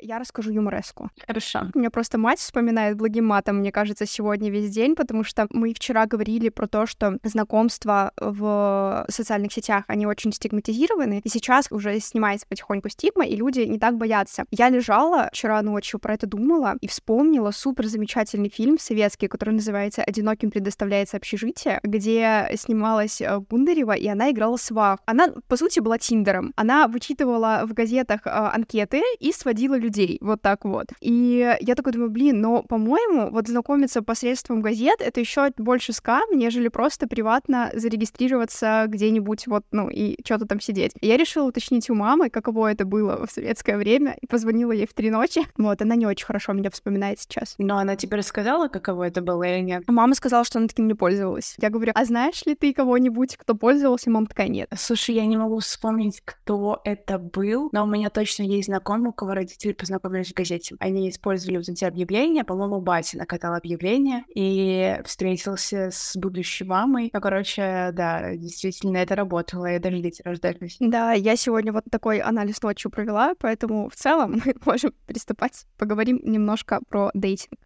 [0.00, 1.10] я расскажу юмореску.
[1.26, 1.70] Хорошо.
[1.74, 5.74] У меня просто мать вспоминает благим матом, мне кажется, сегодня весь день, потому что мы
[5.74, 11.98] вчера говорили про то, что знакомства в социальных сетях, они очень стигматизированы, и сейчас уже
[12.00, 14.44] снимается потихоньку стигма, и люди не так боятся.
[14.50, 20.02] Я лежала вчера ночью, про это думала, и вспомнила супер замечательный фильм советский, который называется
[20.02, 24.98] «Одиноким предоставляется общежитие», где снималась э, Бундарева, и она играла свах.
[25.06, 26.52] Она, по сути, была Тиндером.
[26.56, 30.18] Она вычитывала в газетах э, анкеты и сводила людей.
[30.20, 30.86] Вот так вот.
[31.00, 36.22] И я такой думаю, блин, но, по-моему, вот знакомиться посредством газет— это еще больше скам,
[36.32, 40.92] нежели просто приватно зарегистрироваться где-нибудь вот, ну, и что-то там сидеть.
[41.00, 44.86] И я решила уточнить у мамы, каково это было в советское время, и позвонила ей
[44.86, 45.42] в три ночи.
[45.56, 47.54] Вот, она не очень хорошо меня вспоминает сейчас.
[47.58, 49.84] Но она тебе рассказала, каково это было или нет?
[49.86, 51.54] Мама сказала, что она таким не пользовалась.
[51.58, 54.10] Я говорю, а знаешь ли ты кого-нибудь, кто пользовался?
[54.10, 54.68] Мама такая, нет.
[54.76, 59.12] Слушай, я не могу вспомнить, кто это был, но у меня точно есть знакомый, у
[59.12, 60.76] кого родители познакомились в газете.
[60.80, 67.10] Они использовали вот эти объявления, по-моему, батя накатал объявление и встретился с будущей мамой.
[67.12, 70.76] Ну, короче, да, действительно, это работало, и даже дети рождались.
[70.80, 75.66] Да, я сегодня вот такой анализ ночью провела, поэтому в целом мы можем приступать.
[75.78, 77.58] Поговорим немножко про дейтинг.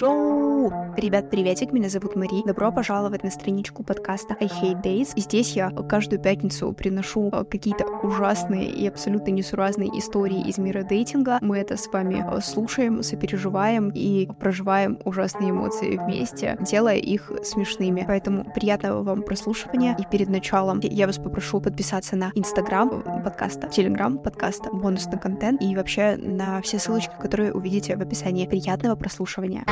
[0.00, 0.72] Йоу!
[0.96, 2.42] Ребят, приветик, меня зовут Мари.
[2.46, 5.12] Добро пожаловать на страничку подкаста I Hate Days.
[5.16, 11.38] Здесь я каждую пятницу приношу э, какие-то ужасные и абсолютно несуразные истории из мира дейтинга.
[11.40, 18.04] Мы это с вами э, слушаем, сопереживаем и проживаем ужасные эмоции вместе, делая их смешными.
[18.06, 19.96] Поэтому приятного вам прослушивания.
[19.98, 25.74] И перед началом я вас попрошу подписаться на Инстаграм подкаста, Телеграм подкаста, бонусный контент и
[25.74, 28.46] вообще на все ссылочки, которые увидите в описании.
[28.46, 29.64] Приятного прослушивания.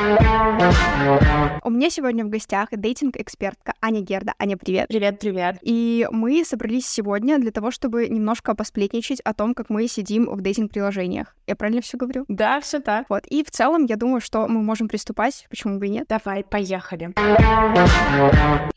[1.63, 4.33] У меня сегодня в гостях дейтинг-экспертка Аня Герда.
[4.39, 4.87] Аня, привет.
[4.87, 5.57] Привет, привет.
[5.61, 10.41] И мы собрались сегодня для того, чтобы немножко посплетничать о том, как мы сидим в
[10.41, 11.35] дейтинг-приложениях.
[11.47, 12.25] Я правильно все говорю?
[12.27, 13.07] Да, все так.
[13.09, 13.25] Вот.
[13.27, 15.47] И в целом, я думаю, что мы можем приступать.
[15.49, 16.07] Почему бы и нет?
[16.07, 17.13] Давай, поехали.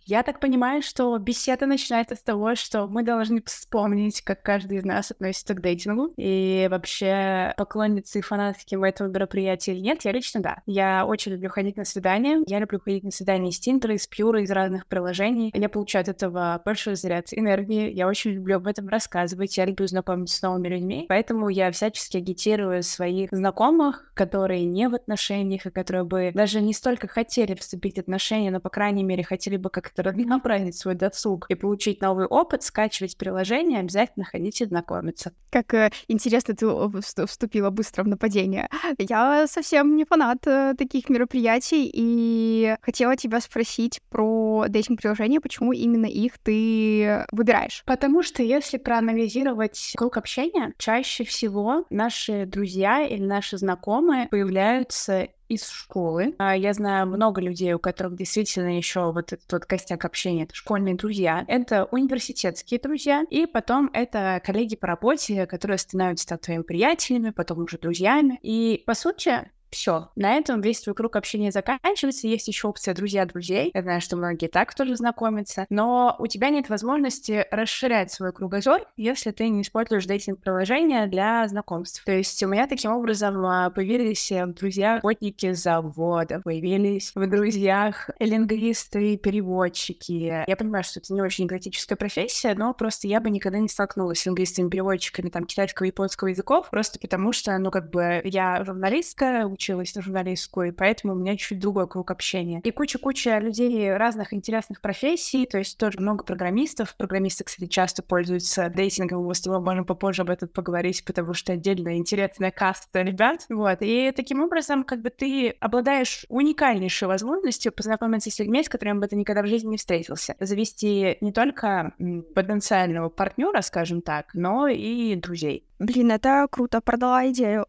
[0.08, 4.84] Я так понимаю, что беседа начинается с того, что мы должны вспомнить, как каждый из
[4.86, 6.14] нас относится к дейтингу.
[6.16, 10.62] И вообще, поклонницы и фанатки этого мероприятия или нет, я лично да.
[10.64, 12.42] Я очень люблю ходить на свидания.
[12.46, 15.52] Я люблю ходить на свидания из Тиндера, из Пьюра, из разных приложений.
[15.54, 17.92] Я получаю от этого большой заряд энергии.
[17.92, 19.58] Я очень люблю об этом рассказывать.
[19.58, 21.04] Я люблю знакомиться с новыми людьми.
[21.10, 26.72] Поэтому я всячески агитирую своих знакомых, которые не в отношениях, и которые бы даже не
[26.72, 31.46] столько хотели вступить в отношения, но, по крайней мере, хотели бы как-то разнообразить свой досуг
[31.48, 35.32] и получить новый опыт, скачивать приложение, обязательно ходите знакомиться.
[35.50, 38.68] Как э, интересно ты вступила быстро в нападение.
[38.98, 46.06] Я совсем не фанат э, таких мероприятий и хотела тебя спросить про дейтинг-приложения, почему именно
[46.06, 47.82] их ты выбираешь?
[47.86, 55.68] Потому что если проанализировать круг общения, чаще всего наши друзья или наши знакомые появляются из
[55.68, 56.34] школы.
[56.38, 60.54] А, я знаю много людей, у которых действительно еще вот этот вот костяк общения— это
[60.54, 66.62] школьные друзья, это университетские друзья, и потом это коллеги по работе, которые становятся так твоими
[66.62, 68.38] приятелями, потом уже друзьями.
[68.42, 70.10] И, по сути, все.
[70.16, 72.28] На этом весь твой круг общения заканчивается.
[72.28, 73.70] Есть еще опция друзья друзей.
[73.74, 75.66] Я знаю, что многие так тоже знакомятся.
[75.70, 82.04] Но у тебя нет возможности расширять свой кругозор, если ты не используешь дейтинг-приложения для знакомств.
[82.04, 88.10] То есть у меня таким образом а, появились в друзьях работники завода, появились в друзьях
[88.18, 90.44] лингвисты, переводчики.
[90.46, 94.20] Я понимаю, что это не очень экзотическая профессия, но просто я бы никогда не столкнулась
[94.20, 98.64] с лингвистами, переводчиками там китайского и японского языков, просто потому что, ну, как бы я
[98.64, 102.60] журналистка, училась на журналистскую, и поэтому у меня чуть другой круг общения.
[102.62, 106.94] И куча-куча людей разных интересных профессий, то есть тоже много программистов.
[106.96, 111.54] Программисты, кстати, часто пользуются дейтингом, мы с тобой можем попозже об этом поговорить, потому что
[111.54, 113.46] отдельно интересная каста ребят.
[113.48, 113.78] Вот.
[113.80, 119.08] И таким образом, как бы ты обладаешь уникальнейшей возможностью познакомиться с людьми, с которыми бы
[119.08, 120.36] ты никогда в жизни не встретился.
[120.38, 121.94] Завести не только
[122.34, 125.67] потенциального партнера, скажем так, но и друзей.
[125.78, 127.66] Блин, это круто, продала идею.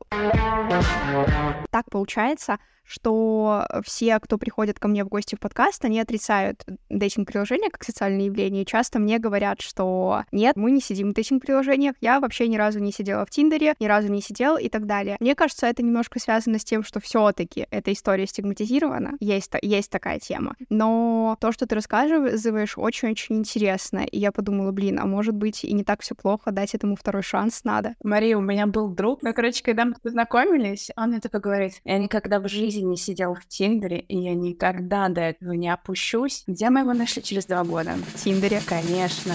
[1.70, 2.58] Так получается,
[2.90, 8.26] что все, кто приходит ко мне в гости в подкаст, они отрицают дейтинг-приложения как социальное
[8.26, 8.66] явление.
[8.66, 12.92] Часто мне говорят, что нет, мы не сидим в дейтинг-приложениях, я вообще ни разу не
[12.92, 15.18] сидела в Тиндере, ни разу не сидел и так далее.
[15.20, 19.92] Мне кажется, это немножко связано с тем, что все таки эта история стигматизирована, есть, есть
[19.92, 20.56] такая тема.
[20.70, 24.00] Но то, что ты рассказываешь, очень-очень интересно.
[24.00, 27.22] И я подумала, блин, а может быть и не так все плохо, дать этому второй
[27.22, 27.94] шанс надо.
[28.04, 32.00] Мария, у меня был друг, ну, короче, когда мы познакомились, он мне такой говорит, я
[32.00, 36.44] никогда в жизни не сидел в Тиндере, и я никогда до этого не опущусь.
[36.48, 37.96] Где мы его нашли через два года?
[38.14, 38.62] В Тиндере.
[38.66, 39.34] Конечно.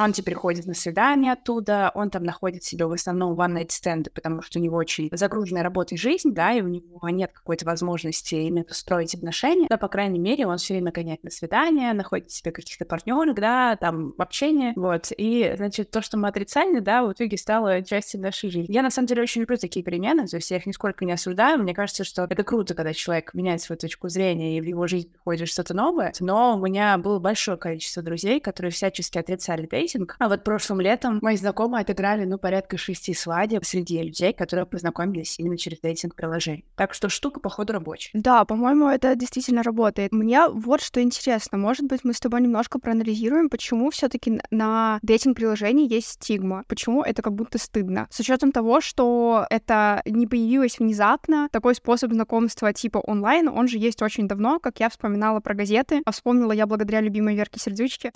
[0.00, 4.40] Он теперь ходит на свидание оттуда, он там находит себе в основном one-night стенды, потому
[4.40, 8.34] что у него очень загруженная работа и жизнь, да, и у него нет какой-то возможности
[8.34, 12.50] именно строить отношения, но, по крайней мере, он все время гоняет на свидание, находит себе
[12.50, 17.36] каких-то партнеров, да, там, общение, вот, и, значит, то, что мы отрицали, да, в итоге
[17.36, 18.72] стало частью нашей жизни.
[18.72, 21.62] Я, на самом деле, очень люблю такие перемены, то есть я их нисколько не осуждаю,
[21.62, 25.10] мне кажется, что это круто, когда человек меняет свою точку зрения, и в его жизнь
[25.10, 30.16] приходит что-то новое, но у меня было большое количество друзей, которые всячески отрицали дейтинг.
[30.18, 35.38] А вот прошлым летом мои знакомые отыграли, ну, порядка шести свадеб среди людей, которые познакомились
[35.38, 36.64] именно через дейтинг-приложение.
[36.76, 38.10] Так что штука, походу, рабочая.
[38.14, 40.12] Да, по-моему, это действительно работает.
[40.12, 41.58] Мне вот что интересно.
[41.58, 46.64] Может быть, мы с тобой немножко проанализируем, почему все таки на дейтинг-приложении есть стигма.
[46.68, 48.06] Почему это как будто стыдно.
[48.10, 53.78] С учетом того, что это не появилось внезапно, такой способ знакомства типа онлайн, он же
[53.78, 58.12] есть очень давно, как я вспоминала про газеты, а вспомнила я благодаря любимой Верке Сердючке.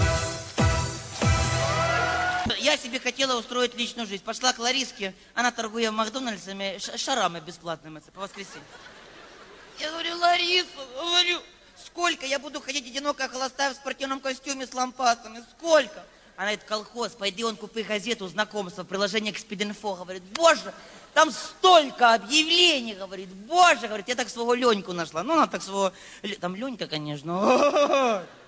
[2.64, 4.24] Я себе хотела устроить личную жизнь.
[4.24, 8.62] Пошла к Лариске, она торгуя Макдональдсами, шарами бесплатными по воскресенье.
[9.78, 10.66] Я говорю, Лариса,
[10.96, 11.40] говорю,
[11.84, 15.44] сколько я буду ходить одинокая холостая в спортивном костюме с лампасами?
[15.58, 16.06] Сколько?
[16.36, 19.96] Она говорит, колхоз, пойди он купи газету знакомства, приложение к Спидинфо.
[19.96, 20.72] Говорит, боже,
[21.12, 25.22] там столько объявлений, говорит, боже, говорит, я так своего Леньку нашла.
[25.22, 25.92] Ну, она так своего,
[26.40, 28.24] там Ленька, конечно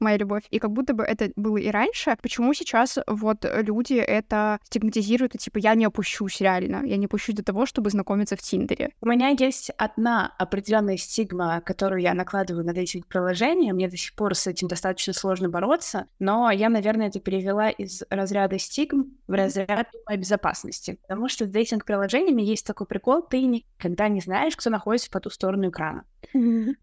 [0.00, 0.44] моя любовь.
[0.50, 2.16] И как будто бы это было и раньше.
[2.22, 7.34] Почему сейчас вот люди это стигматизируют, и типа я не опущусь реально, я не опущусь
[7.34, 8.92] до того, чтобы знакомиться в Тиндере?
[9.00, 13.72] У меня есть одна определенная стигма, которую я накладываю на эти приложения.
[13.72, 18.02] Мне до сих пор с этим достаточно сложно бороться, но я, наверное, это перевела из
[18.10, 20.98] разряда стигм в разряд моей безопасности.
[21.02, 25.30] Потому что с дейтинг-приложениями есть такой прикол, ты никогда не знаешь, кто находится по ту
[25.30, 26.04] сторону экрана.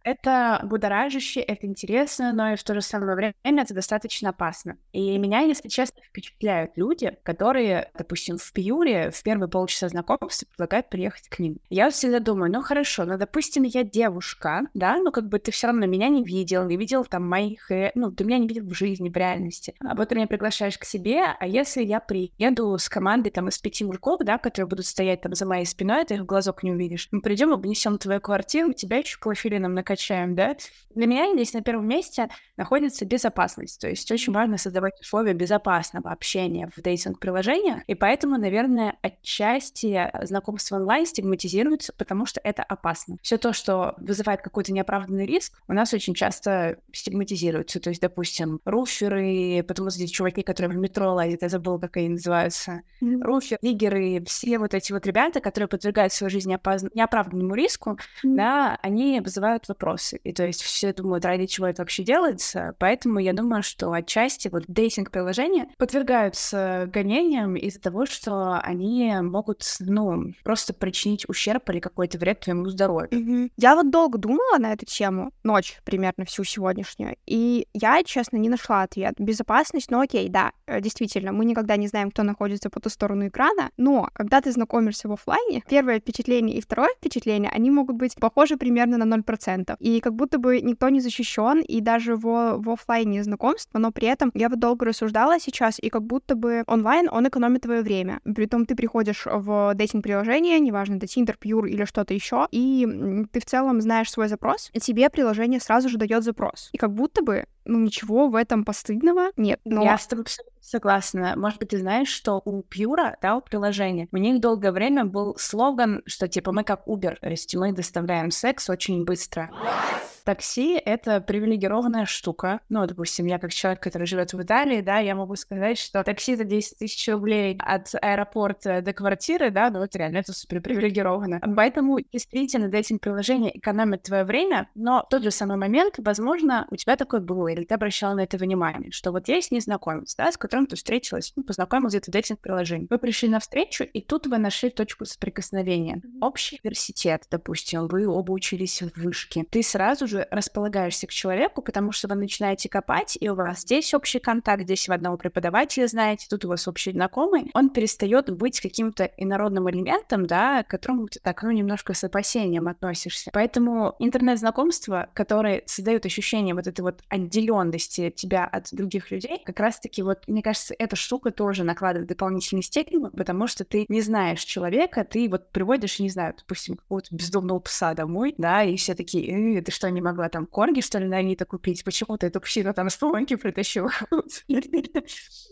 [0.03, 4.77] Это будоражище, это интересно, но и в то же самое время это достаточно опасно.
[4.91, 10.89] И меня, если честно, впечатляют люди, которые, допустим, в Пьюре в первые полчаса знакомства предлагают
[10.89, 11.59] приехать к ним.
[11.69, 15.67] Я всегда думаю, ну хорошо, ну допустим, я девушка, да, ну как бы ты все
[15.67, 18.73] равно меня не видел, не видел там моих, э, ну ты меня не видел в
[18.73, 19.73] жизни, в реальности.
[19.79, 23.57] А вот ты меня приглашаешь к себе, а если я приеду с командой там из
[23.59, 26.71] пяти мужиков, да, которые будут стоять там за моей спиной, ты их в глазок не
[26.71, 30.55] увидишь, мы придем, обнесем твою квартиру, тебя еще клофелином накачаем, да?
[30.93, 33.79] Для меня здесь на первом месте находится безопасность.
[33.79, 37.83] То есть очень важно создавать условия безопасного общения в дейтинг-приложениях.
[37.87, 43.17] И поэтому, наверное, отчасти знакомство онлайн стигматизируется, потому что это опасно.
[43.21, 47.79] Все то, что вызывает какой-то неоправданный риск, у нас очень часто стигматизируется.
[47.79, 51.97] То есть, допустим, руферы, потому что здесь чуваки, которые в метро лазят, я забыла, как
[51.97, 53.21] они называются, mm-hmm.
[53.21, 58.35] руферы, лигеры, все вот эти вот ребята, которые подвергают свою жизнь неоправданному риску, mm-hmm.
[58.35, 60.19] да, они вызывают вопросы.
[60.23, 62.75] И то есть все думают, ради чего это вообще делается.
[62.87, 70.31] Поэтому я думаю, что отчасти вот дейтинг-приложения подвергаются гонениям из-за того, что они могут, ну,
[70.45, 73.09] просто причинить ущерб или какой-то вред твоему здоровью.
[73.11, 73.51] Mm-hmm.
[73.57, 78.47] Я вот долго думала на эту тему, ночь примерно всю сегодняшнюю, и я, честно, не
[78.47, 79.15] нашла ответ.
[79.17, 83.27] Безопасность, ну окей, да, э, действительно, мы никогда не знаем, кто находится по ту сторону
[83.27, 88.15] экрана, но когда ты знакомишься в офлайне, первое впечатление и второе впечатление, они могут быть
[88.15, 89.75] похожи примерно на 0%.
[89.79, 94.07] И как будто бы никто не защищен, и даже в, в офлайне знакомства, но при
[94.07, 98.19] этом я вот долго рассуждала сейчас, и как будто бы онлайн он экономит твое время.
[98.23, 103.45] Притом ты приходишь в дейтинг-приложение, неважно, это Tinder, Pure или что-то еще, и ты в
[103.45, 106.69] целом знаешь свой запрос, и тебе приложение сразу же дает запрос.
[106.71, 109.59] И как будто бы ну, ничего в этом постыдного нет.
[109.65, 109.83] Но...
[109.83, 110.25] Я с тобой
[110.61, 111.33] согласна.
[111.35, 115.35] Может быть, ты знаешь, что у Пьюра, да, у приложения, у них долгое время был
[115.37, 119.49] слоган, что типа мы как Uber, то есть мы доставляем секс очень быстро.
[119.51, 120.16] What?
[120.27, 122.59] Такси— это привилегированная штука.
[122.67, 126.35] Ну, допустим, я как человек, который живет в Италии, да, я могу сказать, что такси
[126.35, 131.39] за 10 тысяч рублей от аэропорта до квартиры, да, ну, это реально это супер привилегированно.
[131.55, 136.97] Поэтому действительно дейтинг-приложение экономит твое время, но в тот же самый момент, возможно, у тебя
[136.97, 140.67] такое было, или ты обращала на это внимание, что вот есть незнакомец, да, с которым
[140.67, 142.87] ты встретилась, ну, познакомилась где-то в дейтинг-приложении.
[142.89, 146.01] Вы пришли на встречу, и тут вы нашли точку соприкосновения.
[146.19, 149.45] Общий университет, допустим, вы оба учились в вышке.
[149.49, 153.61] Ты сразу же уже располагаешься к человеку, потому что вы начинаете копать, и у вас
[153.61, 158.29] здесь общий контакт, здесь вы одного преподавателя знаете, тут у вас общий знакомый, он перестает
[158.35, 163.31] быть каким-то инородным элементом, да, к которому ты так, ну, немножко с опасением относишься.
[163.33, 170.01] Поэтому интернет-знакомства, которые создают ощущение вот этой вот отделенности тебя от других людей, как раз-таки
[170.01, 175.03] вот, мне кажется, эта штука тоже накладывает дополнительный степень, потому что ты не знаешь человека,
[175.03, 179.61] ты вот приводишь, не знаю, допустим, какого-то бездомного пса домой, да, и все такие, э,
[179.61, 181.83] ты что, не могла там корги, что ли, на Авито купить?
[181.83, 183.91] Почему ты эту псину там с помойки притащила?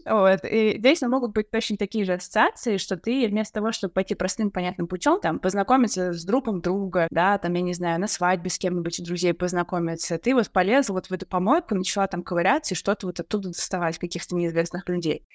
[0.05, 0.41] Вот.
[0.43, 4.51] И здесь могут быть точно такие же ассоциации, что ты вместо того, чтобы пойти простым,
[4.51, 8.59] понятным путем, там, познакомиться с другом друга, да, там, я не знаю, на свадьбе с
[8.59, 13.07] кем-нибудь друзей познакомиться, ты вот полезла вот в эту помойку, начала там ковыряться и что-то
[13.07, 15.25] вот оттуда доставать, каких-то неизвестных людей.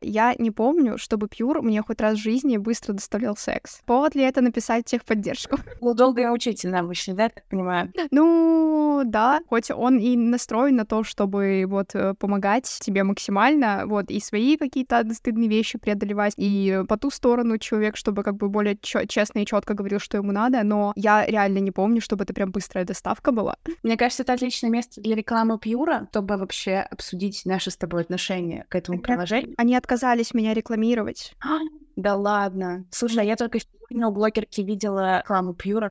[0.00, 3.80] Я не помню, чтобы Пьюр мне хоть раз в жизни быстро доставлял секс.
[3.86, 5.58] Повод ли это написать техподдержку?
[5.80, 7.92] Ну, долго и мучительно обычно, да, так понимаю?
[8.10, 14.10] Ну, да, хоть он и настроен на то, чтобы вот э, помогать тебе максимально, вот,
[14.10, 18.76] и свои какие-то стыдные вещи преодолевать, и по ту сторону человек, чтобы как бы более
[18.80, 22.50] честно и четко говорил, что ему надо, но я реально не помню, чтобы это прям
[22.50, 23.56] быстрая доставка была.
[23.82, 28.66] Мне кажется, это отличное место для рекламы Пьюра, чтобы вообще обсудить наши с тобой отношения
[28.68, 29.54] к этому приложению.
[29.56, 31.34] Они отказались меня рекламировать.
[31.96, 32.84] Да ладно.
[32.90, 33.58] Слушай, а я только
[33.90, 35.88] у блогерки видела рекламу Пьюра.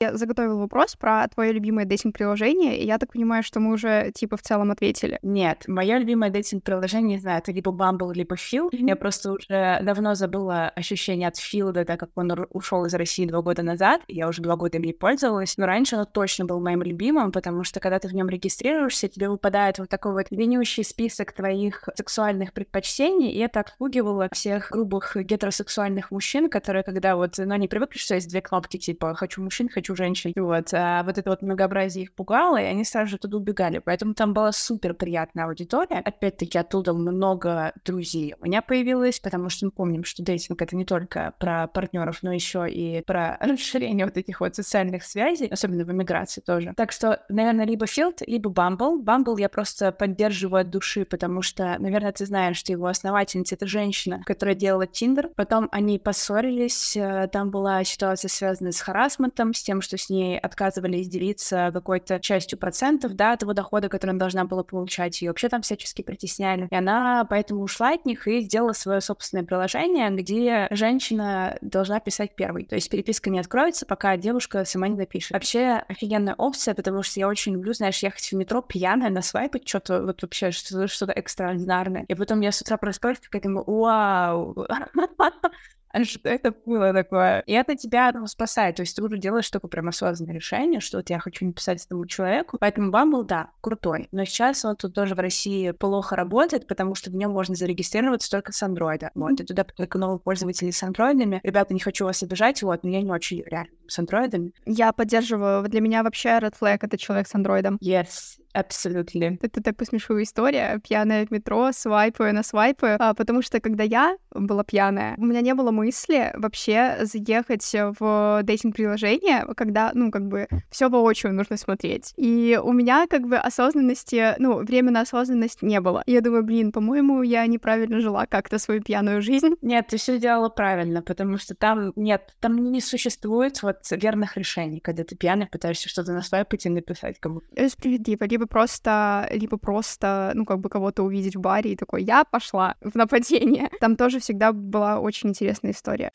[0.00, 4.36] Я заготовила вопрос про твое любимое дейтинг-приложение, и я так понимаю, что мы уже, типа,
[4.36, 5.18] в целом ответили.
[5.22, 8.68] Нет, мое любимое дейтинг-приложение, не знаю, это либо Bumble, либо Фил.
[8.68, 8.88] Mm-hmm.
[8.88, 13.42] Я просто уже давно забыла ощущение от Филда, так как он ушел из России два
[13.42, 14.02] года назад.
[14.08, 15.56] Я уже два года им не пользовалась.
[15.58, 19.28] Но раньше оно точно был моим любимым, потому что когда ты в нем регистрируешься, тебе
[19.28, 26.10] выпадает вот такой вот длиннющий список твоих сексуальных предпочтений, и это отпугивало всех грубых гетеросексуальных
[26.10, 29.68] мужчин мужчин, которые, когда вот, ну, они привыкли, что есть две кнопки, типа, хочу мужчин,
[29.68, 33.38] хочу женщин, вот, а вот это вот многообразие их пугало, и они сразу же туда
[33.38, 39.48] убегали, поэтому там была супер приятная аудитория, опять-таки оттуда много друзей у меня появилось, потому
[39.48, 44.06] что мы помним, что дейтинг это не только про партнеров, но еще и про расширение
[44.06, 46.72] вот этих вот социальных связей, особенно в эмиграции тоже.
[46.76, 49.02] Так что, наверное, либо Field, либо Bumble.
[49.02, 53.66] Bumble я просто поддерживаю от души, потому что, наверное, ты знаешь, что его основательница— это
[53.66, 56.94] женщина, которая делала Tinder, потом они по поссорились.
[56.94, 62.20] Э, там была ситуация, связанная с харасментом, с тем, что с ней отказывались делиться какой-то
[62.20, 65.22] частью процентов, да, того дохода, который она должна была получать.
[65.22, 66.68] И вообще там всячески притесняли.
[66.70, 72.36] И она поэтому ушла от них и сделала свое собственное приложение, где женщина должна писать
[72.36, 72.66] первой.
[72.66, 75.30] То есть переписка не откроется, пока девушка сама не напишет.
[75.30, 79.66] Вообще офигенная опция, потому что я очень люблю, знаешь, ехать в метро пьяная, на свайпать
[79.66, 82.04] что-то, вот вообще что-то, экстраординарное.
[82.08, 84.66] И потом я с утра просыпаюсь, такая думаю, вау,
[86.04, 87.40] что это было такое?
[87.46, 88.76] И это тебя ну, спасает.
[88.76, 92.06] То есть ты уже делаешь такое прям осознанное решение, что вот я хочу написать этому
[92.06, 92.56] человеку.
[92.58, 94.08] Поэтому Bumble, да, крутой.
[94.12, 98.30] Но сейчас он тут тоже в России плохо работает, потому что в нем можно зарегистрироваться
[98.30, 99.10] только с андроида.
[99.14, 101.40] Вот, и туда только новые пользователи с андроидами.
[101.42, 104.52] Ребята, не хочу вас обижать, вот, но я не очень реально с андроидами.
[104.64, 105.68] Я поддерживаю.
[105.68, 107.78] Для меня вообще Red Flag— это человек с андроидом.
[107.82, 109.38] Yes, Абсолютно.
[109.40, 110.80] Это такая смешная история.
[110.86, 112.96] Пьяная в метро, свайпаю на свайпы.
[112.98, 118.40] А, потому что когда я была пьяная, у меня не было мысли вообще заехать в
[118.42, 122.12] дейтинг-приложение, когда, ну, как бы, все воочию нужно смотреть.
[122.16, 126.02] И у меня, как бы, осознанности, ну, время на осознанность не было.
[126.06, 129.54] И я думаю, блин, по-моему, я неправильно жила как-то свою пьяную жизнь.
[129.62, 134.80] Нет, ты все делала правильно, потому что там нет, там не существует вот верных решений,
[134.80, 137.46] когда ты пьяный пытаешься что-то на свайпать и написать кому-то.
[137.68, 138.24] Справедливо.
[138.24, 142.24] Либо либо просто, либо просто, ну, как бы кого-то увидеть в баре и такой, я
[142.24, 143.70] пошла в нападение.
[143.80, 146.10] Там тоже всегда была очень интересная история.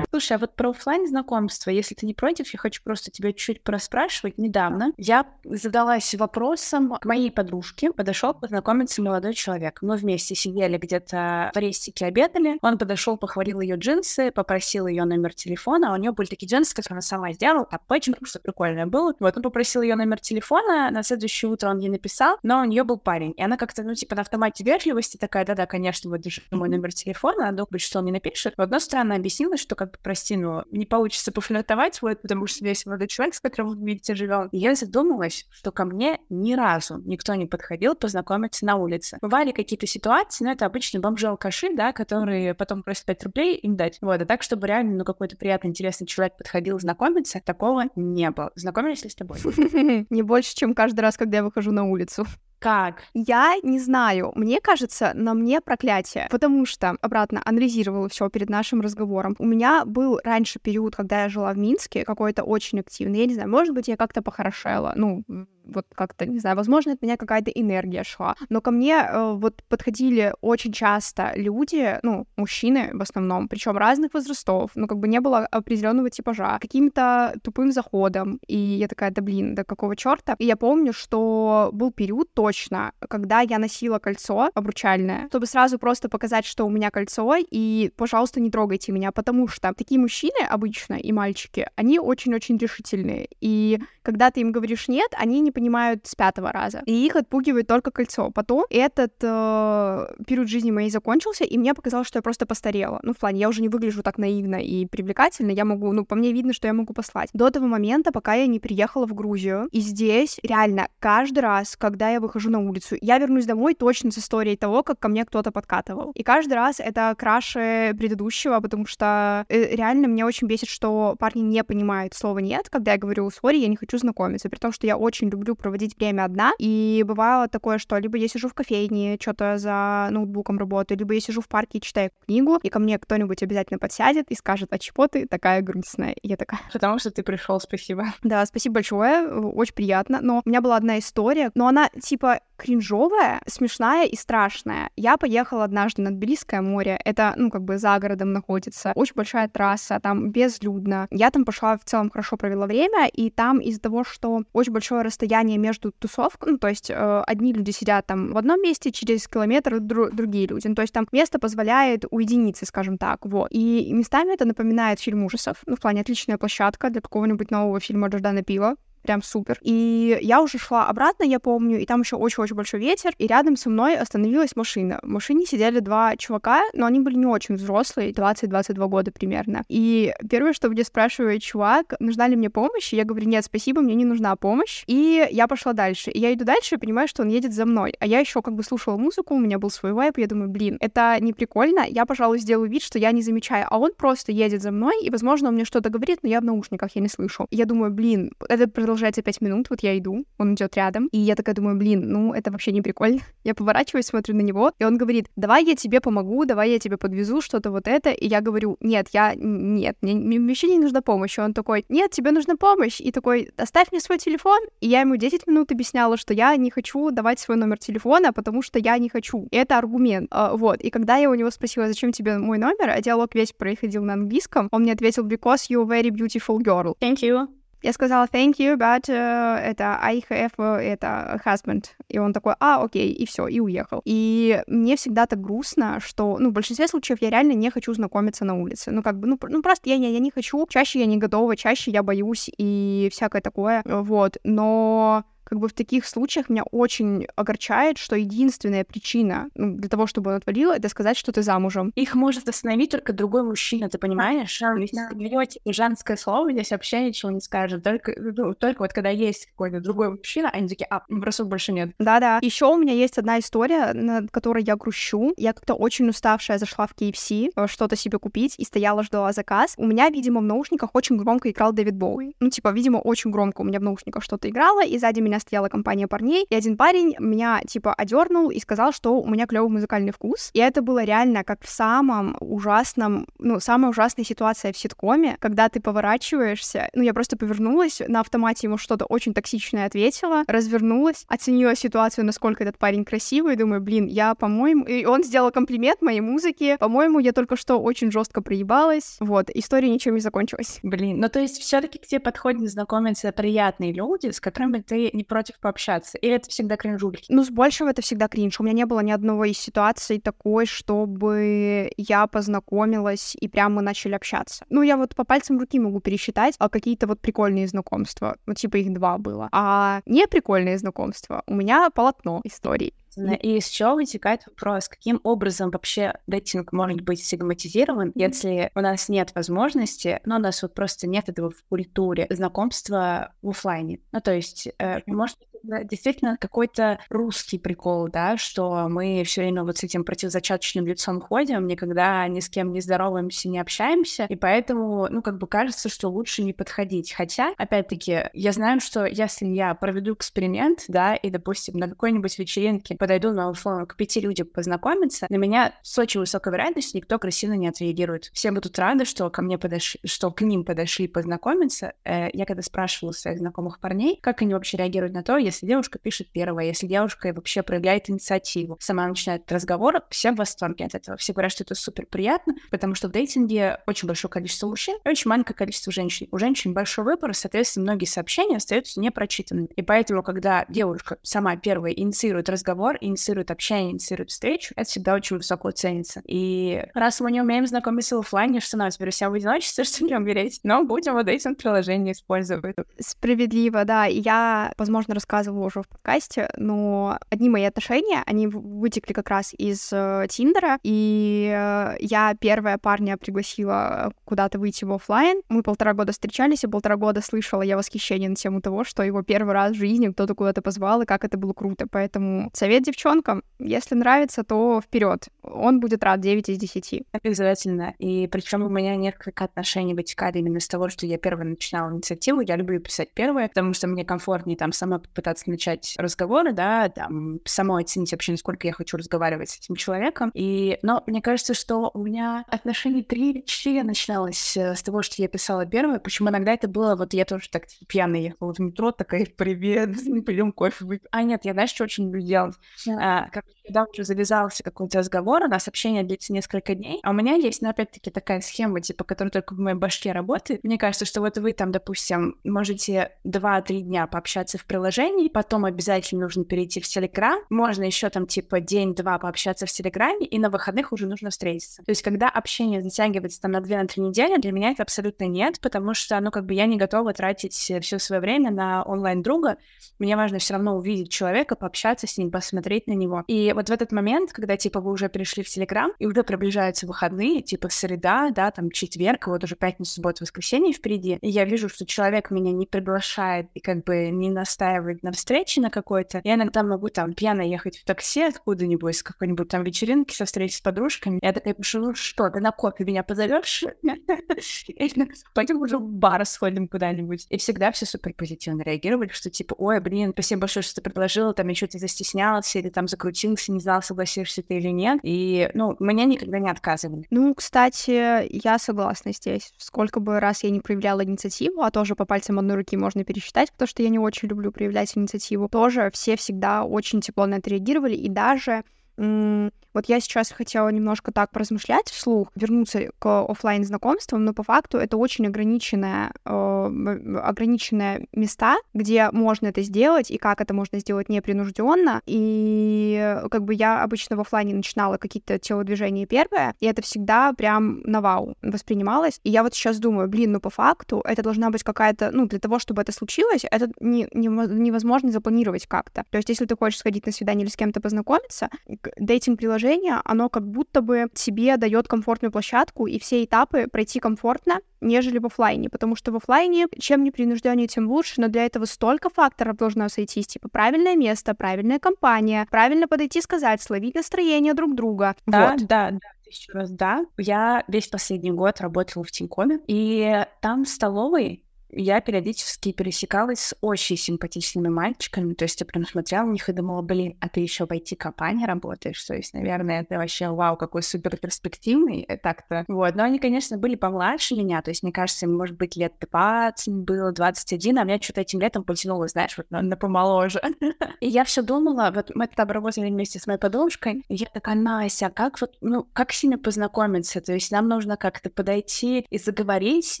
[0.10, 3.62] Слушай, а вот про офлайн знакомство, если ты не против, я хочу просто тебя чуть-чуть
[3.62, 4.38] проспрашивать.
[4.38, 7.92] Недавно я задалась вопросом к моей подружке.
[7.92, 9.78] Подошел познакомиться молодой человек.
[9.82, 12.58] Мы вместе сидели где-то в рестике, обедали.
[12.62, 15.90] Он подошел, похвалил ее джинсы, попросил ее номер телефона.
[15.90, 19.14] А у нее были такие джинсы, которые она сама сделала, тапочек, что прикольное было.
[19.18, 22.64] Вот он попросил ее номер телефона, телефона, на следующее утро он ей написал, но у
[22.64, 23.34] нее был парень.
[23.36, 26.92] И она как-то, ну, типа, на автомате вежливости такая, да-да, конечно, вот держи мой номер
[26.92, 28.54] телефона, надо быть, что он мне напишет.
[28.56, 32.64] В одной стороне объяснила, что, как бы, прости, ну, не получится пофлиртовать, вот, потому что
[32.64, 34.48] весь молодой человек, с которым вы вместе живем.
[34.52, 39.18] И я задумалась, что ко мне ни разу никто не подходил познакомиться на улице.
[39.20, 43.98] Бывали какие-то ситуации, но это обычно бомжи-алкаши, да, которые потом просят 5 рублей им дать.
[44.00, 48.50] Вот, а так, чтобы реально, ну, какой-то приятный, интересный человек подходил знакомиться, такого не было.
[48.54, 49.38] Знакомились ли с тобой?
[50.10, 52.26] Не больше, чем каждый раз, когда я выхожу на улицу.
[52.58, 53.04] Как?
[53.14, 54.32] Я не знаю.
[54.34, 56.26] Мне кажется, на мне проклятие.
[56.30, 59.36] Потому что, обратно, анализировала все перед нашим разговором.
[59.38, 63.20] У меня был раньше период, когда я жила в Минске, какой-то очень активный.
[63.20, 64.92] Я не знаю, может быть, я как-то похорошела.
[64.96, 65.22] Ну,
[65.68, 68.36] вот как-то, не знаю, возможно, от меня какая-то энергия шла.
[68.48, 74.14] Но ко мне э, вот подходили очень часто люди, ну, мужчины в основном, причем разных
[74.14, 78.40] возрастов, ну, как бы не было определенного типажа, каким-то тупым заходом.
[78.46, 80.34] И я такая, да блин, да какого черта?
[80.38, 86.08] И я помню, что был период точно, когда я носила кольцо обручальное, чтобы сразу просто
[86.08, 90.94] показать, что у меня кольцо, и, пожалуйста, не трогайте меня, потому что такие мужчины обычно
[90.94, 93.28] и мальчики, они очень-очень решительные.
[93.40, 96.82] И когда ты им говоришь нет, они не понимают с пятого раза.
[96.86, 98.30] И их отпугивает только кольцо.
[98.30, 103.00] Потом этот э, период жизни моей закончился, и мне показалось, что я просто постарела.
[103.02, 106.14] Ну, в плане, я уже не выгляжу так наивно и привлекательно, я могу, ну, по
[106.14, 107.30] мне видно, что я могу послать.
[107.32, 112.10] До того момента, пока я не приехала в Грузию, и здесь реально каждый раз, когда
[112.10, 115.50] я выхожу на улицу, я вернусь домой точно с историей того, как ко мне кто-то
[115.50, 116.12] подкатывал.
[116.12, 121.40] И каждый раз это краше предыдущего, потому что э, реально мне очень бесит, что парни
[121.40, 124.86] не понимают слова «нет», когда я говорю «сори, я не хочу знакомиться», при том, что
[124.86, 128.54] я очень люблю люблю проводить время одна, и бывало такое, что либо я сижу в
[128.54, 132.78] кофейне, что-то за ноутбуком работаю, либо я сижу в парке и читаю книгу, и ко
[132.78, 136.12] мне кто-нибудь обязательно подсядет и скажет, а чего ты такая грустная?
[136.12, 136.60] И я такая...
[136.72, 138.06] Потому что ты пришел, спасибо.
[138.22, 140.20] Да, спасибо большое, очень приятно.
[140.20, 144.90] Но у меня была одна история, но она типа кринжовая, смешная и страшная.
[144.96, 147.00] Я поехала однажды на Тбилисское море.
[147.04, 148.92] Это, ну, как бы за городом находится.
[148.94, 151.06] Очень большая трасса, там безлюдно.
[151.10, 155.02] Я там пошла в целом хорошо провела время, и там из-за того, что очень большое
[155.02, 159.28] расстояние между тусовками, ну, то есть э, одни люди сидят там в одном месте, через
[159.28, 160.66] километр дру- другие люди.
[160.66, 163.48] Ну, то есть там место позволяет уединиться, скажем так, вот.
[163.50, 165.58] И местами это напоминает фильм ужасов.
[165.66, 168.76] Ну, в плане отличная площадка для какого-нибудь нового фильма Джордана Пила
[169.08, 169.58] прям супер.
[169.62, 173.56] И я уже шла обратно, я помню, и там еще очень-очень большой ветер, и рядом
[173.56, 175.00] со мной остановилась машина.
[175.02, 179.64] В машине сидели два чувака, но они были не очень взрослые, 20-22 года примерно.
[179.70, 183.80] И первое, что мне спрашивает чувак, нужна ли мне помощь, и я говорю, нет, спасибо,
[183.80, 184.84] мне не нужна помощь.
[184.86, 186.10] И я пошла дальше.
[186.10, 187.94] И я иду дальше и понимаю, что он едет за мной.
[188.00, 190.50] А я еще как бы слушала музыку, у меня был свой вайп, и я думаю,
[190.50, 194.32] блин, это не прикольно, я, пожалуй, сделаю вид, что я не замечаю, а он просто
[194.32, 197.08] едет за мной, и, возможно, он мне что-то говорит, но я в наушниках, я не
[197.08, 197.46] слышу.
[197.48, 201.08] И я думаю, блин, это продолжается продолжается пять минут, вот я иду, он идет рядом,
[201.12, 203.20] и я такая думаю, блин, ну это вообще не прикольно.
[203.44, 206.96] Я поворачиваюсь, смотрю на него, и он говорит, давай я тебе помогу, давай я тебе
[206.96, 211.00] подвезу, что-то вот это, и я говорю, нет, я, нет, мне, мне вообще не нужна
[211.00, 211.38] помощь.
[211.38, 215.00] И он такой, нет, тебе нужна помощь, и такой, оставь мне свой телефон, и я
[215.00, 218.98] ему 10 минут объясняла, что я не хочу давать свой номер телефона, потому что я
[218.98, 219.46] не хочу.
[219.50, 220.28] Это аргумент.
[220.30, 223.52] А, вот, и когда я у него спросила, зачем тебе мой номер, а диалог весь
[223.52, 226.94] происходил на английском, он мне ответил, because you're very beautiful girl.
[227.00, 227.57] Thank you.
[227.82, 231.84] Я сказала thank you, but uh, это I have uh, это husband.
[232.08, 234.02] И он такой, а, окей, и все, и уехал.
[234.04, 238.44] И мне всегда так грустно, что, ну, в большинстве случаев я реально не хочу знакомиться
[238.44, 238.90] на улице.
[238.90, 240.66] Ну, как бы, ну, ну просто я, я, я не хочу.
[240.68, 243.82] Чаще я не готова, чаще я боюсь и всякое такое.
[243.84, 244.38] Вот.
[244.42, 250.06] Но как бы в таких случаях меня очень огорчает, что единственная причина ну, для того,
[250.06, 251.90] чтобы он отвалил, это сказать, что ты замужем.
[251.94, 254.58] Их может остановить только другой мужчина, ты понимаешь?
[254.60, 254.74] Да.
[254.74, 257.82] Если ты берете женское слово, здесь вообще ничего не скажет.
[257.82, 261.92] Только, ну, только вот когда есть какой-то другой мужчина, они такие, а, бросов больше нет.
[261.98, 262.40] Да-да.
[262.42, 265.32] Еще у меня есть одна история, над которой я грущу.
[265.38, 269.74] Я как-то очень уставшая зашла в KFC э, что-то себе купить и стояла, ждала заказ.
[269.78, 272.34] У меня, видимо, в наушниках очень громко играл Дэвид Боуи.
[272.38, 275.68] Ну, типа, видимо, очень громко у меня в наушниках что-то играло, и сзади меня стояла
[275.68, 280.12] компания парней, и один парень меня, типа, одернул и сказал, что у меня клевый музыкальный
[280.12, 280.50] вкус.
[280.52, 285.68] И это было реально как в самом ужасном, ну, самая ужасная ситуация в ситкоме, когда
[285.68, 291.74] ты поворачиваешься, ну, я просто повернулась, на автомате ему что-то очень токсичное ответила, развернулась, оценила
[291.74, 294.84] ситуацию, насколько этот парень красивый, думаю, блин, я, по-моему...
[294.84, 299.90] И он сделал комплимент моей музыке, по-моему, я только что очень жестко проебалась, вот, история
[299.90, 300.80] ничем не закончилась.
[300.82, 305.10] Блин, ну, то есть все таки к тебе подходят знакомиться приятные люди, с которыми ты
[305.12, 306.18] не против пообщаться?
[306.18, 307.26] Или это всегда кринжульки?
[307.28, 308.58] Ну, с большего это всегда кринж.
[308.58, 314.14] У меня не было ни одного из ситуаций такой, чтобы я познакомилась и прямо начали
[314.14, 314.64] общаться.
[314.70, 318.36] Ну, я вот по пальцам руки могу пересчитать а какие-то вот прикольные знакомства.
[318.46, 319.48] Ну, типа их два было.
[319.52, 322.94] А не прикольные знакомства у меня полотно историй.
[323.16, 329.08] И из чего вытекает вопрос, каким образом вообще дейтинг может быть стигматизирован, если у нас
[329.08, 334.00] нет возможности, но у нас вот просто нет этого в культуре знакомства в офлайне.
[334.12, 339.78] Ну, то есть, э, может, действительно какой-то русский прикол, да, что мы все время вот
[339.78, 345.08] с этим противозачаточным лицом ходим, никогда ни с кем не здороваемся, не общаемся, и поэтому,
[345.10, 347.12] ну, как бы кажется, что лучше не подходить.
[347.12, 352.96] Хотя, опять-таки, я знаю, что если я проведу эксперимент, да, и, допустим, на какой-нибудь вечеринке
[352.96, 357.52] подойду на условно к пяти людям познакомиться, на меня с очень высокой вероятностью никто красиво
[357.52, 358.30] не отреагирует.
[358.32, 361.94] Все будут рады, что ко мне подошли, что к ним подошли познакомиться.
[362.04, 365.98] Э, я когда спрашивала своих знакомых парней, как они вообще реагируют на то, если девушка
[365.98, 371.16] пишет первое, если девушка вообще проявляет инициативу, сама начинает разговор, все в восторге от этого.
[371.16, 375.08] Все говорят, что это супер приятно, потому что в дейтинге очень большое количество мужчин и
[375.08, 376.28] очень маленькое количество женщин.
[376.30, 379.68] У женщин большой выбор, соответственно, многие сообщения остаются непрочитанными.
[379.76, 385.36] И поэтому, когда девушка сама первая инициирует разговор, инициирует общение, инициирует встречу, это всегда очень
[385.36, 386.22] высоко ценится.
[386.24, 390.14] И раз мы не умеем знакомиться в офлайне, что теперь себя в одиночестве, что не
[390.14, 392.76] умереть, но будем вот дейтинг-приложение использовать.
[392.98, 394.04] Справедливо, да.
[394.04, 399.90] Я, возможно, рассказывала уже в подкасте, но одни мои отношения, они вытекли как раз из
[399.92, 405.42] э, Тиндера, и э, я первая парня пригласила куда-то выйти в офлайн.
[405.48, 409.22] Мы полтора года встречались, и полтора года слышала я восхищение на тему того, что его
[409.22, 411.86] первый раз в жизни кто-то куда-то позвал, и как это было круто.
[411.90, 415.28] Поэтому совет девчонкам, если нравится, то вперед.
[415.42, 417.04] Он будет рад 9 из 10.
[417.12, 417.94] Обязательно.
[417.98, 422.40] И причем у меня несколько отношений вытекали именно с того, что я первая начинала инициативу.
[422.40, 427.40] Я люблю писать первое, потому что мне комфортнее там сама попытаться начать разговоры, да, там,
[427.44, 430.30] самой оценить вообще, насколько я хочу разговаривать с этим человеком.
[430.34, 435.02] И, но мне кажется, что у меня отношения три или четыре начиналось э, с того,
[435.02, 435.98] что я писала первое.
[435.98, 439.90] Почему иногда это было, вот я тоже так типа, пьяная ехала в метро, такая, привет,
[440.26, 441.08] пойдем кофе выпьем.
[441.10, 442.56] А нет, я, знаешь, что очень люблю делать?
[442.88, 447.12] А, как, когда уже завязался какой-то разговор, у нас общение длится несколько дней, а у
[447.12, 450.64] меня есть, ну, опять-таки, такая схема, типа, которая только в моей башке работает.
[450.64, 456.22] Мне кажется, что вот вы там, допустим, можете 2-3 дня пообщаться в приложении, потом обязательно
[456.22, 460.92] нужно перейти в Телеграм, можно еще там, типа, день-два пообщаться в Телеграме, и на выходных
[460.92, 461.82] уже нужно встретиться.
[461.82, 465.94] То есть, когда общение затягивается там на 2-3 недели, для меня это абсолютно нет, потому
[465.94, 469.56] что, ну, как бы я не готова тратить все свое время на онлайн-друга.
[469.98, 473.24] Мне важно все равно увидеть человека, пообщаться с ним, посмотреть на него.
[473.26, 476.86] И вот в этот момент, когда, типа, вы уже перешли в Телеграм, и уже приближаются
[476.86, 481.68] выходные, типа, среда, да, там, четверг, вот уже пятница, суббота, воскресенье впереди, и я вижу,
[481.68, 486.34] что человек меня не приглашает и как бы не настаивает на встрече на какой-то, я
[486.34, 490.60] иногда могу там пьяно ехать в такси откуда-нибудь, с какой-нибудь там вечеринки, со встречи с
[490.60, 491.18] подружками.
[491.22, 493.64] Я такая пишу, ну что, ты на кофе меня позовешь?
[495.34, 497.26] Пойдем уже в бар сходим куда-нибудь.
[497.30, 501.32] И всегда все супер позитивно реагировали, что типа, ой, блин, спасибо большое, что ты предложила,
[501.32, 505.00] там еще ты застеснялся или там закрутился, не знал, согласишься ты или нет.
[505.02, 507.06] И, ну, мне никогда не отказывали.
[507.08, 509.54] Ну, кстати, я согласна здесь.
[509.56, 513.52] Сколько бы раз я не проявляла инициативу, а тоже по пальцам одной руки можно пересчитать,
[513.52, 517.50] потому что я не очень люблю проявлять инициативу, тоже все всегда очень тепло на это
[517.50, 518.64] реагировали, и даже
[518.98, 524.78] вот я сейчас хотела немножко так поразмышлять вслух, вернуться к офлайн знакомствам, но по факту
[524.78, 531.08] это очень ограниченное, э, ограниченные места, где можно это сделать и как это можно сделать
[531.08, 532.02] непринужденно.
[532.06, 537.82] И как бы я обычно в офлайне начинала какие-то телодвижения первые, и это всегда прям
[537.82, 539.20] на вау воспринималось.
[539.22, 542.40] И я вот сейчас думаю, блин, ну по факту это должна быть какая-то, ну для
[542.40, 546.04] того, чтобы это случилось, это не, не, невозможно запланировать как-то.
[546.10, 548.48] То есть если ты хочешь сходить на свидание или с кем-то познакомиться,
[548.96, 554.60] дейтинг-приложение приложение, оно как будто бы тебе дает комфортную площадку и все этапы пройти комфортно,
[554.80, 559.10] нежели в офлайне, потому что в офлайне чем непринужденнее, тем лучше, но для этого столько
[559.10, 565.16] факторов должно сойтись, типа правильное место, правильная компания, правильно подойти сказать, словить настроение друг друга.
[565.26, 565.66] Да, вот.
[565.66, 567.06] да, да еще раз, да.
[567.16, 573.56] Я весь последний год работала в Тинькоме, и там в столовой я периодически пересекалась с
[573.60, 577.40] очень симпатичными мальчиками, то есть я прям смотрела на них и думала, блин, а ты
[577.40, 582.64] еще в IT-компании работаешь, то есть, наверное, это вообще, вау, какой супер перспективный э, так-то.
[582.68, 585.94] Вот, но они, конечно, были помладше меня, то есть, мне кажется, им, может быть, лет
[586.00, 590.40] 20 было, 21, а меня что-то этим летом потянуло, знаешь, вот на, на помоложе.
[591.00, 594.54] И я все думала, вот мы там работали вместе с моей подружкой, и я такая,
[594.54, 597.20] Настя, как вот, ну, как с ними познакомиться?
[597.20, 600.00] То есть нам нужно как-то подойти и заговорить с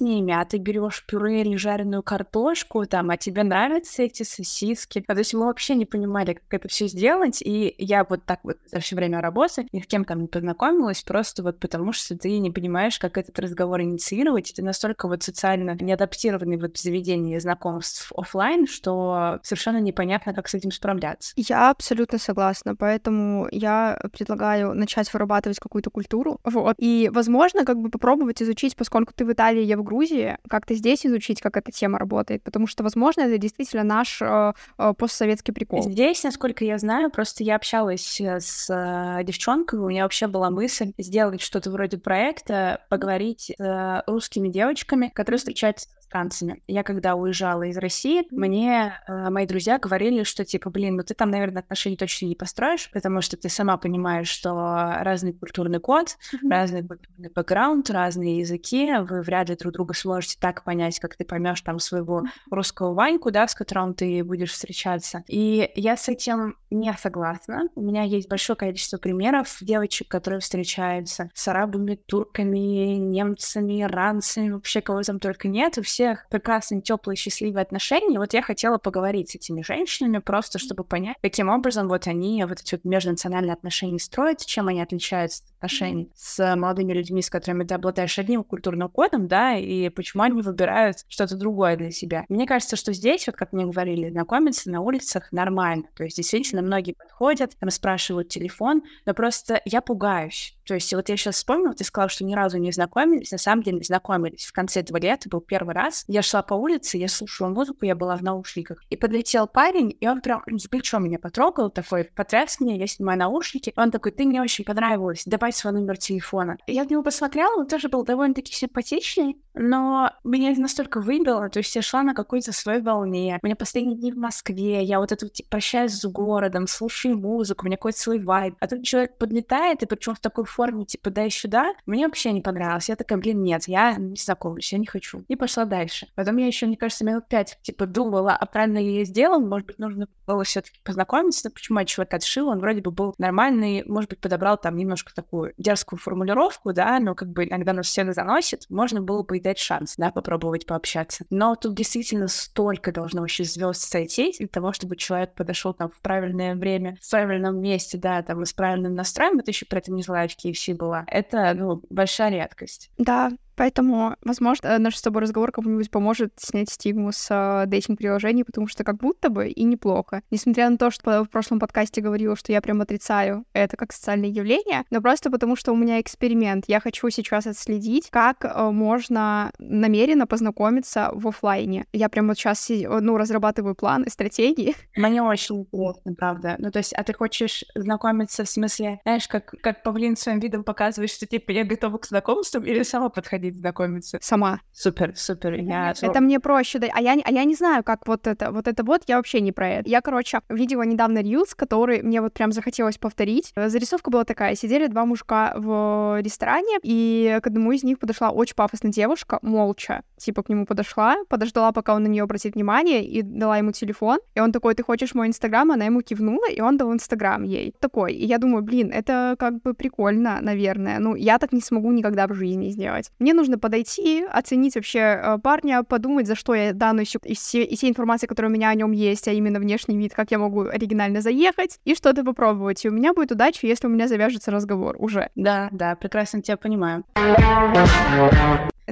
[0.00, 5.04] ними, а ты берешь пюре или жареную картошку, там, а тебе нравятся эти сосиски.
[5.06, 8.40] А, то есть мы вообще не понимали, как это все сделать, и я вот так
[8.42, 12.16] вот за все время работы ни с кем там не познакомилась, просто вот потому что
[12.16, 16.76] ты не понимаешь, как этот разговор инициировать, и ты настолько вот социально не адаптированный вот
[16.76, 21.32] в заведении знакомств офлайн, что совершенно непонятно, как с этим справляться.
[21.36, 27.90] Я абсолютно согласна, поэтому я предлагаю начать вырабатывать какую-то культуру, вот, и, возможно, как бы
[27.90, 31.98] попробовать изучить, поскольку ты в Италии, я в Грузии, как-то здесь изучить, как эта тема
[31.98, 35.82] работает, потому что, возможно, это действительно наш э, э, постсоветский прикол.
[35.82, 40.50] Здесь, насколько я знаю, просто я общалась э, с э, девчонкой, у меня вообще была
[40.50, 46.62] мысль сделать что-то вроде проекта, поговорить с э, русскими девочками, которые встречаются иностранцами.
[46.66, 51.14] Я когда уезжала из России, мне э, мои друзья говорили, что типа, блин, ну ты
[51.14, 54.54] там, наверное, отношений точно не построишь, потому что ты сама понимаешь, что
[55.00, 56.50] разный культурный код, mm-hmm.
[56.50, 61.24] разный культурный бэкграунд, разные языки, вы вряд ли друг друга сможете так понять, как ты
[61.38, 65.22] поймешь там своего русского Ваньку, да, с которым ты будешь встречаться.
[65.28, 67.68] И я с этим не согласна.
[67.76, 74.80] У меня есть большое количество примеров девочек, которые встречаются с арабами, турками, немцами, иранцами, вообще
[74.80, 78.18] кого там только нет, и всех прекрасные, теплые, счастливые отношения.
[78.18, 82.60] Вот я хотела поговорить с этими женщинами, просто чтобы понять, каким образом вот они вот
[82.60, 87.64] эти вот межнациональные отношения строят, чем они отличаются от отношений с молодыми людьми, с которыми
[87.64, 92.24] ты обладаешь одним культурным кодом, да, и почему они выбирают что-то другое для себя.
[92.28, 95.84] Мне кажется, что здесь, вот как мне говорили, знакомиться на улицах нормально.
[95.94, 100.57] То есть действительно многие подходят, там спрашивают телефон, но просто я пугаюсь.
[100.68, 103.62] То есть вот я сейчас вспомнила, ты сказала, что ни разу не знакомились, на самом
[103.62, 104.44] деле знакомились.
[104.44, 106.04] В конце этого лета был первый раз.
[106.08, 108.82] Я шла по улице, я слушала музыку, я была в наушниках.
[108.90, 113.18] И подлетел парень, и он прям за плечо меня потрогал, такой, потряс меня, я снимаю
[113.18, 113.72] наушники.
[113.76, 116.58] Он такой, ты мне очень понравилась, давай свой номер телефона.
[116.66, 121.74] Я в него посмотрела, он тоже был довольно-таки симпатичный, но меня настолько выбило, то есть
[121.74, 123.38] я шла на какой-то своей волне.
[123.42, 127.64] У меня последние дни в Москве, я вот это типа, прощаюсь с городом, слушаю музыку,
[127.64, 128.54] у меня какой-то свой вайб.
[128.60, 131.72] А тут человек подлетает, и причем в такой форме, типа, дай сюда.
[131.86, 132.88] Мне вообще не понравилось.
[132.88, 135.24] Я такая, блин, нет, я не знакомлюсь, я не хочу.
[135.28, 136.08] И пошла дальше.
[136.16, 139.68] Потом я еще, мне кажется, минут пять, типа, думала, а правильно ли я сделала, может
[139.68, 144.10] быть, нужно было все-таки познакомиться, почему я человек отшил, он вроде бы был нормальный, может
[144.10, 148.66] быть, подобрал там немножко такую дерзкую формулировку, да, но как бы иногда нас все заносит,
[148.68, 151.24] можно было бы и дать шанс, да, попробовать пообщаться.
[151.30, 156.00] Но тут действительно столько должно вообще звезд сойти для того, чтобы человек подошел там в
[156.00, 159.94] правильное время, в правильном месте, да, там, и с правильным настроем, вот еще при этом
[159.94, 161.04] не злая в KFC была.
[161.06, 162.90] Это, ну, большая редкость.
[162.98, 168.68] Да, Поэтому, возможно, наш с тобой разговор кому-нибудь поможет снять стигму с э, дейтинг-приложений, потому
[168.68, 170.22] что как будто бы и неплохо.
[170.30, 174.28] Несмотря на то, что в прошлом подкасте говорила, что я прям отрицаю это как социальное
[174.28, 176.66] явление, но просто потому, что у меня эксперимент.
[176.68, 181.86] Я хочу сейчас отследить, как э, можно намеренно познакомиться в офлайне.
[181.92, 184.76] Я прям вот сейчас, ну, разрабатываю план и стратегии.
[184.96, 186.54] Мне очень интересно, правда.
[186.58, 190.62] Ну, то есть, а ты хочешь знакомиться в смысле, знаешь, как, как павлин своим видом
[190.62, 194.18] показывает, что, типа, я готова к знакомствам или сама подходить ходить знакомиться?
[194.20, 194.60] Сама.
[194.72, 195.54] Супер, супер.
[195.54, 195.94] Я...
[196.00, 196.78] Это мне проще.
[196.78, 196.88] Да.
[196.92, 199.52] А, я, а я не знаю, как вот это, вот это вот, я вообще не
[199.52, 199.88] про это.
[199.88, 203.52] Я, короче, видела недавно рилс, который мне вот прям захотелось повторить.
[203.56, 204.54] Зарисовка была такая.
[204.54, 210.02] Сидели два мужика в ресторане, и к одному из них подошла очень пафосная девушка, молча.
[210.16, 214.18] Типа к нему подошла, подождала, пока он на нее обратит внимание, и дала ему телефон.
[214.34, 215.70] И он такой, ты хочешь мой инстаграм?
[215.70, 217.74] Она ему кивнула, и он дал инстаграм ей.
[217.80, 218.14] Такой.
[218.14, 220.98] И я думаю, блин, это как бы прикольно, наверное.
[220.98, 223.10] Ну, я так не смогу никогда в жизни сделать.
[223.18, 227.64] Мне нужно подойти, оценить вообще э, парня, подумать, за что я данную еще из всей,
[227.64, 230.38] из всей информации, которая у меня о нем есть, а именно внешний вид, как я
[230.38, 232.84] могу оригинально заехать, и что-то попробовать.
[232.84, 235.30] И у меня будет удача, если у меня завяжется разговор уже.
[235.36, 237.04] Да, да, прекрасно тебя понимаю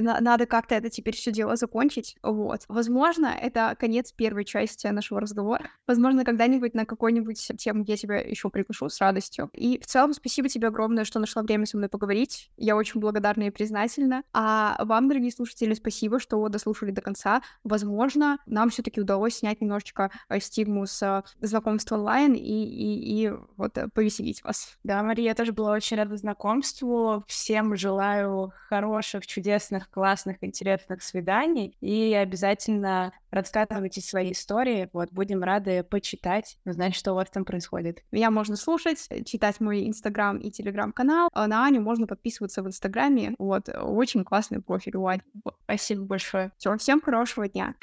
[0.01, 2.15] надо как-то это теперь все дело закончить.
[2.21, 2.61] Вот.
[2.67, 5.69] Возможно, это конец первой части нашего разговора.
[5.87, 9.49] Возможно, когда-нибудь на какой-нибудь тему я тебя еще приглашу с радостью.
[9.53, 12.51] И в целом, спасибо тебе огромное, что нашла время со мной поговорить.
[12.57, 14.23] Я очень благодарна и признательна.
[14.33, 17.41] А вам, дорогие слушатели, спасибо, что дослушали до конца.
[17.63, 23.33] Возможно, нам все-таки удалось снять немножечко э, стигму с э, знакомства онлайн и, и, и
[23.55, 24.77] вот э, повеселить вас.
[24.83, 27.23] Да, Мария, я тоже была очень рада знакомству.
[27.27, 31.75] Всем желаю хороших, чудесных классных, интересных свиданий.
[31.81, 34.89] И обязательно рассказывайте свои истории.
[34.93, 38.03] Вот, будем рады почитать, узнать, что у вас там происходит.
[38.11, 41.29] Меня можно слушать, читать мой инстаграм и телеграм-канал.
[41.33, 43.35] А на Аню можно подписываться в инстаграме.
[43.37, 45.21] Вот, очень классный профиль у Ани.
[45.63, 46.51] Спасибо большое.
[46.57, 47.75] Все, всем хорошего дня.